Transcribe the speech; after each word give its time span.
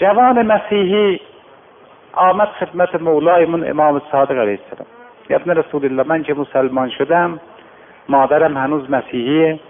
جوان 0.00 0.42
مسیحی 0.42 1.20
آمد 2.12 2.48
خدمت 2.48 2.94
مولایمون 2.94 3.70
امام 3.70 4.02
صادق 4.12 4.38
علیه 4.38 4.58
السلام. 4.64 4.86
ابن 5.30 5.50
رسول 5.50 5.84
الله 5.84 6.02
من 6.02 6.22
که 6.22 6.34
مسلمان 6.34 6.90
شدم 6.90 7.40
مادرم 8.08 8.56
هنوز 8.56 8.90
مسیحیه 8.90 9.60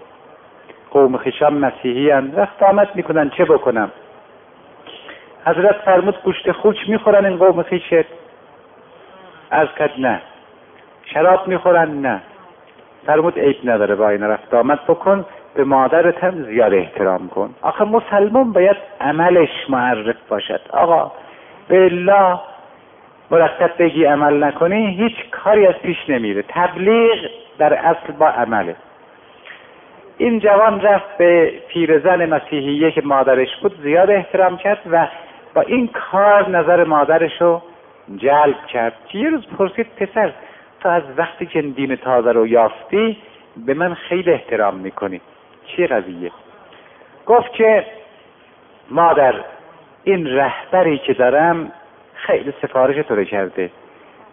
قوم 0.91 1.17
خیشم 1.17 1.53
مسیحی 1.53 2.11
هن. 2.11 2.31
وقت 2.35 2.63
آمد 2.63 2.89
می‌کنن 2.95 3.29
چه 3.29 3.45
بکنم؟ 3.45 3.91
حضرت 5.45 5.75
فرمود 5.75 6.23
گوشت 6.23 6.51
خوک 6.51 6.89
می‌خورن 6.89 7.25
این 7.25 7.37
قوم 7.37 7.63
خیشت 7.63 8.05
از 9.51 9.67
کد 9.67 9.91
نه. 9.97 10.21
شراب 11.05 11.47
می‌خورن؟ 11.47 12.01
نه. 12.01 12.21
فرمود 13.05 13.39
عیب 13.39 13.57
نداره 13.63 13.95
با 13.95 14.09
این 14.09 14.23
رفت 14.23 14.53
آمد 14.53 14.79
بکن. 14.87 15.25
به 15.55 15.63
مادرت 15.63 16.23
هم 16.23 16.43
زیاد 16.43 16.73
احترام 16.73 17.29
کن. 17.29 17.55
آخه 17.61 17.83
مسلمان 17.83 18.53
باید 18.53 18.77
عملش 19.01 19.69
معرف 19.69 20.15
باشد. 20.29 20.61
آقا 20.69 21.11
به 21.67 21.85
الله 21.85 22.39
مرتب 23.31 23.71
بگی 23.79 24.05
عمل 24.05 24.43
نکنی 24.43 24.95
هیچ 24.95 25.29
کاری 25.31 25.67
از 25.67 25.75
پیش 25.75 25.97
نمیره. 26.09 26.43
تبلیغ 26.49 27.17
در 27.57 27.73
اصل 27.73 28.13
با 28.19 28.27
عمله. 28.27 28.75
این 30.17 30.39
جوان 30.39 30.81
رفت 30.81 31.17
به 31.17 31.53
پیرزن 31.67 32.25
مسیحیه 32.25 32.91
که 32.91 33.01
مادرش 33.01 33.55
بود 33.61 33.81
زیاد 33.83 34.09
احترام 34.09 34.57
کرد 34.57 34.79
و 34.91 35.07
با 35.53 35.61
این 35.61 35.87
کار 36.11 36.49
نظر 36.49 36.83
مادرش 36.83 37.41
رو 37.41 37.61
جلب 38.17 38.65
کرد. 38.65 38.93
یه 39.13 39.29
روز 39.29 39.47
پرسید 39.57 39.87
پسر 39.97 40.31
تو 40.79 40.89
از 40.89 41.03
وقتی 41.17 41.45
که 41.45 41.61
دین 41.61 41.95
تازه 41.95 42.31
رو 42.31 42.47
یافتی 42.47 43.17
به 43.65 43.73
من 43.73 43.93
خیلی 43.93 44.31
احترام 44.31 44.75
می‌کنی. 44.75 45.21
چی 45.65 45.87
قضیه؟ 45.87 46.31
گفت 47.25 47.53
که 47.53 47.85
مادر 48.91 49.35
این 50.03 50.27
رهبری 50.27 50.97
که 50.97 51.13
دارم 51.13 51.71
خیلی 52.13 52.53
سفارش 52.61 53.05
تو 53.05 53.23
کرده. 53.23 53.71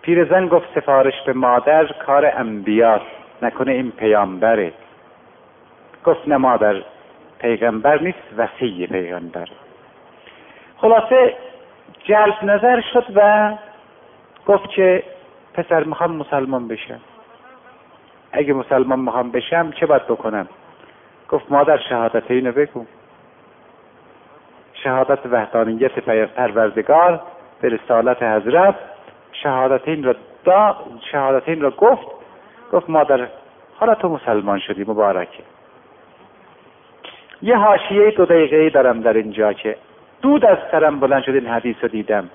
پیرزن 0.02 0.48
گفت 0.48 0.66
سفارش 0.74 1.22
به 1.26 1.32
مادر 1.32 1.86
کار 1.86 2.26
انبیاست 2.26 3.04
نکنه 3.42 3.72
این 3.72 3.90
پیامبره. 3.90 4.72
گفت 6.04 6.28
نه 6.28 6.36
مادر 6.36 6.82
پیغمبر 7.38 8.00
نیست 8.00 8.18
وسیع 8.36 8.86
پیغمبر. 8.86 9.48
خلاصه 10.76 11.36
جلب 12.04 12.44
نظر 12.44 12.80
شد 12.92 13.04
و 13.14 13.52
گفت 14.46 14.70
که 14.70 15.02
پسر 15.54 15.84
می‌خوام 15.84 16.16
مسلمان 16.16 16.68
بشم. 16.68 17.00
اگه 18.32 18.52
مسلمان 18.52 19.00
می‌خوام 19.00 19.30
بشم 19.30 19.70
چه 19.70 19.86
باید 19.86 20.06
بکنم؟ 20.06 20.48
گفت 21.28 21.52
مادر 21.52 21.78
شهادت 21.88 22.30
اینو 22.30 22.52
بگو. 22.52 22.86
شهادت 24.72 25.26
وحدانیت 25.26 25.98
پروردگار 26.36 27.20
به 27.60 27.68
رسالت 27.68 28.22
حضرت. 28.22 28.74
شهادتین 29.32 30.04
را 30.04 30.14
دا 30.44 30.76
شهادتین 31.12 31.60
را 31.60 31.70
گفت. 31.70 32.06
گفت 32.72 32.90
مادر 32.90 33.28
حالا 33.76 33.94
تو 33.94 34.08
مسلمان 34.08 34.58
شدی 34.58 34.84
مبارکه. 34.88 35.42
یه 37.42 37.56
حاشیه 37.56 38.10
دو 38.10 38.24
دقیقه 38.24 38.70
دارم 38.70 39.00
در 39.00 39.12
اینجا 39.12 39.52
که 39.52 39.76
دود 40.22 40.44
از 40.44 40.58
سرم 40.70 41.00
بلند 41.00 41.22
شد 41.22 41.34
این 41.34 41.46
حدیث 41.46 41.76
رو 41.82 41.88
دیدم. 41.88 42.30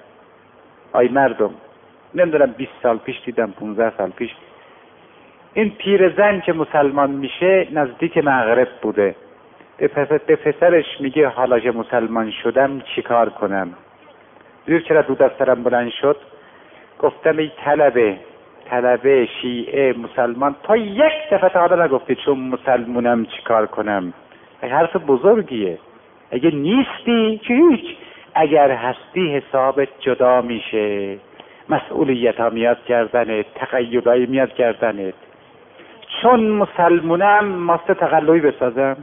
آی 0.93 1.07
مردم 1.07 1.53
نمی‌دونم 2.15 2.51
20 2.51 2.71
سال 2.83 2.97
پیش 2.97 3.15
دیدم 3.25 3.51
15 3.51 3.97
سال 3.97 4.09
پیش. 4.09 4.31
این 5.53 5.69
پیرزن 5.69 6.39
که 6.39 6.53
مسلمان 6.53 7.11
میشه 7.11 7.67
نزدیک 7.71 8.17
مغرب 8.17 8.67
بوده. 8.81 9.15
به 9.77 9.87
پسرش 10.35 10.85
میگه 10.99 11.27
حالا 11.27 11.59
که 11.59 11.71
مسلمان 11.71 12.31
شدم 12.43 12.81
چیکار 12.95 13.29
کنم؟ 13.29 13.73
زیر 14.67 14.81
چرا 14.81 15.01
دود 15.01 15.21
از 15.21 15.31
بلند 15.37 15.91
شد؟ 16.01 16.17
گفتم 16.99 17.37
ای 17.37 17.51
طلبه 17.65 18.17
طلبه 18.69 19.27
شیعه 19.41 19.93
مسلمان 19.93 20.55
تا 20.63 20.77
یک 20.77 21.13
دفعه 21.31 21.49
تا 21.49 21.59
حالا 21.59 21.85
نگفتی 21.85 22.15
چون 22.15 22.39
مسلمونم 22.39 23.25
چیکار 23.25 23.65
کنم؟ 23.65 24.13
حرف 24.61 24.95
بزرگیه. 24.95 25.77
اگه 26.31 26.51
نیستی 26.51 27.41
که 27.47 27.53
هیچ. 27.53 27.97
اگر 28.35 28.71
هستی 28.71 29.35
حسابت 29.35 29.87
جدا 29.99 30.41
میشه. 30.41 31.17
مسئولیت 31.69 32.39
ها 32.39 32.49
میاد 32.49 32.83
کردنت 32.85 33.45
تقیدایی 33.55 34.25
میاد 34.25 34.53
کردنت 34.53 35.13
چون 36.21 36.39
مسلمونم 36.49 37.45
ماست 37.45 37.91
تقلوی 37.91 38.39
بسازم. 38.39 38.97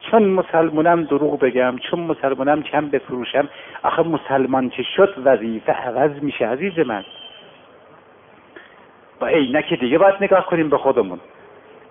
چون 0.00 0.22
مسلمونم 0.22 1.02
دروغ 1.04 1.38
بگم 1.38 1.78
چون 1.78 2.00
مسلمونم 2.00 2.62
کم 2.62 2.88
بفروشم 2.88 3.48
آخه 3.82 4.02
مسلمان 4.02 4.70
چه 4.70 4.82
شد؟ 4.82 5.14
وظیفه 5.24 5.72
عوض 5.72 6.22
میشه 6.22 6.46
عزیز 6.46 6.78
من. 6.78 7.04
با 9.20 9.26
عینک 9.26 9.74
دیگه 9.74 9.98
باید 9.98 10.14
نگاه 10.20 10.46
کنیم 10.46 10.68
به 10.68 10.78
خودمون. 10.78 11.20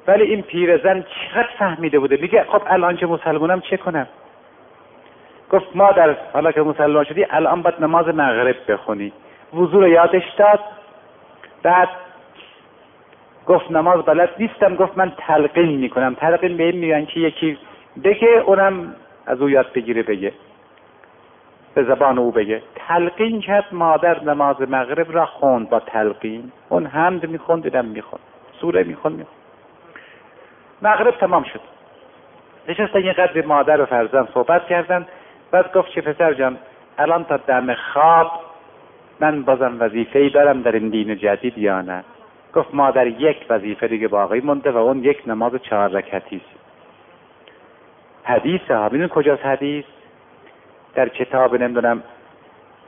ولی 0.07 0.23
این 0.23 0.41
پیرزن 0.41 1.01
چقدر 1.01 1.49
فهمیده 1.59 1.99
بوده؟ 1.99 2.17
میگه 2.21 2.43
خب 2.43 2.61
الان 2.67 2.97
که 2.97 3.05
مسلمونم 3.05 3.61
چه 3.61 3.77
کنم؟ 3.77 4.07
گفت 5.51 5.75
مادر 5.75 6.15
حالا 6.33 6.51
که 6.51 6.61
مسلمان 6.61 7.03
شدی 7.03 7.25
الان 7.29 7.61
باید 7.61 7.75
نماز 7.79 8.07
مغرب 8.07 8.55
بخونی. 8.67 9.13
وضو 9.53 9.87
یادش 9.87 10.23
داد. 10.37 10.59
بعد 11.63 11.89
گفت 13.47 13.71
نماز 13.71 14.05
بلد 14.05 14.29
نیستم 14.39 14.75
گفت 14.75 14.97
من 14.97 15.13
تلقین 15.17 15.79
می‌کنم. 15.79 16.13
تلقین 16.13 16.57
به 16.57 16.63
این 16.63 16.77
میگن 16.77 17.05
که 17.05 17.19
یکی 17.19 17.57
بگه 18.03 18.43
اونم 18.45 18.95
از 19.25 19.41
او 19.41 19.49
یاد 19.49 19.73
بگیره 19.73 20.03
بگه. 20.03 20.33
به 21.73 21.83
زبان 21.83 22.19
او 22.19 22.31
بگه. 22.31 22.61
تلقین 22.75 23.41
کرد 23.41 23.65
مادر 23.71 24.23
نماز 24.23 24.61
مغرب 24.61 25.11
را 25.11 25.25
خوند 25.25 25.69
با 25.69 25.79
تلقین. 25.79 26.51
اون 26.69 26.85
حمد 26.85 27.29
می‌خوند 27.29 27.63
دیدم 27.63 27.85
می‌خوند 27.85 28.21
سوره 28.61 28.83
می‌خوند 28.83 29.15
می‌خوند 29.15 29.37
مغرب 30.81 31.17
تمام 31.17 31.43
شد. 31.43 31.61
نشستن 32.67 32.99
یه 32.99 33.13
قدر 33.13 33.45
مادر 33.45 33.81
و 33.81 33.85
فرزند 33.85 34.29
صحبت 34.33 34.67
کردن. 34.67 35.07
بعد 35.51 35.73
گفت 35.73 35.91
چه 35.91 36.01
پسر 36.01 36.33
جان 36.33 36.57
الان 36.97 37.23
تا 37.23 37.37
دم 37.37 37.73
خواب 37.73 38.31
من 39.19 39.41
بازم 39.41 39.77
وظیفه 39.79 40.19
ای 40.19 40.29
دارم 40.29 40.61
در 40.61 40.71
این 40.71 40.89
دین 40.89 41.17
جدید 41.17 41.57
یا 41.57 41.81
نه؟ 41.81 42.03
گفت 42.53 42.73
مادر 42.73 43.07
یک 43.07 43.45
وظیفه 43.49 43.87
دیگه 43.87 44.07
باقی 44.07 44.39
مونده 44.39 44.71
و 44.71 44.77
اون 44.77 45.03
یک 45.03 45.23
نماز 45.27 45.51
چهار 45.55 45.89
رکتی 45.89 46.35
است. 46.35 46.61
حدیث 48.23 48.61
ها 48.69 48.89
ببینید 48.89 49.09
کجاست 49.09 49.45
حدیث؟ 49.45 49.85
در 50.95 51.09
کتاب 51.09 51.55
نمی‌دونم 51.55 52.03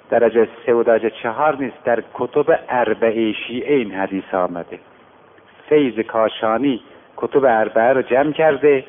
درجه 0.10 0.48
سه 0.66 0.74
و 0.74 0.84
درجه 0.84 1.10
چهار 1.10 1.58
نیست 1.58 1.84
در 1.84 2.04
کتب 2.14 2.60
اربعه 2.70 3.34
شیعه 3.34 3.76
این 3.76 3.92
حدیث 3.92 4.34
آمده. 4.34 4.80
فیض 5.70 6.00
کاشانی 6.00 6.82
کتب 7.18 7.46
اربعه 7.46 7.94
رو 7.94 8.02
جمع 8.02 8.32
کرده 8.32 8.86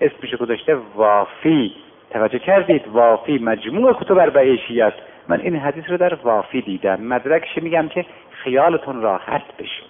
اسمش 0.00 0.34
گذاشته 0.34 0.78
وافی. 0.94 1.74
توجه 2.10 2.38
کردید؟ 2.38 2.88
وافی 2.88 3.38
مجموع 3.38 3.92
کتب 3.92 4.18
اربعه 4.18 4.56
شیعه 4.56 4.92
من 5.28 5.40
این 5.40 5.56
حدیث 5.56 5.84
رو 5.88 5.96
در 5.96 6.14
وافی 6.14 6.60
دیدم. 6.60 7.00
مدرکش 7.00 7.58
میگم 7.58 7.88
که 7.88 8.06
خیالتون 8.30 9.02
راحت 9.02 9.42
بشه. 9.58 9.87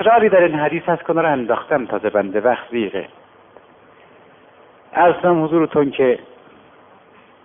اسراری 0.00 0.28
در 0.28 0.42
این 0.42 0.54
حدیث 0.54 0.82
هست 0.82 1.06
که 1.06 1.12
رو 1.12 1.32
انداختم 1.32 1.86
تازه 1.86 2.10
بنده 2.10 2.40
وقت 2.40 2.70
زیغه 2.70 3.08
ارزم 4.92 5.44
حضورتون 5.44 5.90
که 5.90 6.18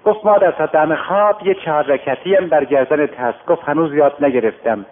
گفت 0.06 0.26
ما 0.26 0.38
در 0.38 0.52
دم 0.52 0.96
خواب 0.96 1.48
یه 1.48 1.54
چهار 1.54 1.84
رکتی 1.84 2.36
هم 2.36 2.48
بر 2.48 2.66
گردنت 2.66 3.46
گفت 3.48 3.64
هنوز 3.64 3.94
یاد 3.94 4.16
نگرفتم. 4.20 4.86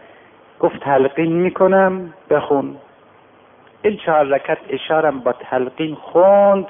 گفت 0.60 0.80
تلقین 0.80 1.34
می‌کنم 1.34 2.14
بخون. 2.30 2.76
این 3.82 3.98
چهار 3.98 4.26
رکت 4.26 4.58
اشارم 4.70 5.20
با 5.20 5.32
تلقین 5.32 5.96
خوند. 5.96 6.66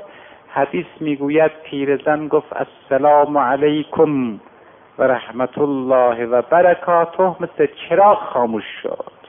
حدیث 0.49 0.85
می‌گوید 0.99 1.51
پیرزن 1.63 2.27
گفت 2.27 2.53
السلام 2.55 3.37
علیکم 3.37 4.39
و 4.97 5.03
رحمت 5.03 5.57
الله 5.57 6.25
و 6.25 6.41
برکاته. 6.41 7.35
مثل 7.39 7.67
چراغ 7.89 8.17
خاموش 8.17 8.65
شد. 8.83 9.20